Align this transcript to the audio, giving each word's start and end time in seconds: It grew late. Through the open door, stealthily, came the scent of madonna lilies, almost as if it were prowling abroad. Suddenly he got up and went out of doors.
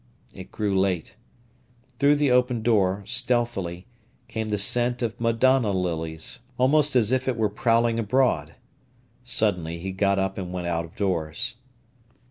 It 0.33 0.51
grew 0.51 0.75
late. 0.79 1.15
Through 1.99 2.15
the 2.15 2.31
open 2.31 2.63
door, 2.63 3.03
stealthily, 3.05 3.85
came 4.27 4.49
the 4.49 4.57
scent 4.57 5.03
of 5.03 5.21
madonna 5.21 5.69
lilies, 5.73 6.39
almost 6.57 6.95
as 6.95 7.11
if 7.11 7.27
it 7.27 7.37
were 7.37 7.49
prowling 7.49 7.99
abroad. 7.99 8.55
Suddenly 9.23 9.77
he 9.77 9.91
got 9.91 10.17
up 10.17 10.39
and 10.39 10.51
went 10.51 10.65
out 10.65 10.85
of 10.85 10.95
doors. 10.95 11.53